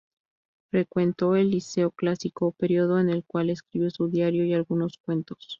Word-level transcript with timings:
Frecuentó 0.71 1.35
el 1.35 1.51
liceo 1.51 1.91
clásico, 1.91 2.53
período 2.53 2.97
en 2.97 3.09
el 3.11 3.23
cual 3.23 3.51
escribió 3.51 3.91
su 3.91 4.07
diario 4.09 4.43
y 4.45 4.53
algunos 4.55 4.97
cuentos. 4.97 5.37